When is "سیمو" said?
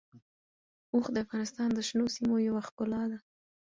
2.15-2.35